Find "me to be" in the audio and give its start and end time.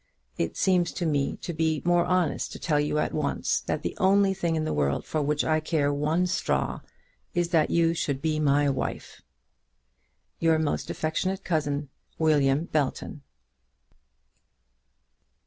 1.05-1.83